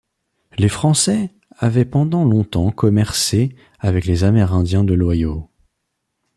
Les 0.57 0.67
Français 0.67 1.29
avaient 1.59 1.85
pendant 1.85 2.25
longtemps 2.25 2.71
commercé 2.71 3.55
avec 3.79 4.05
les 4.05 4.23
Amérindiens 4.23 4.83
de 4.83 4.95
l'Ohio. 4.95 5.47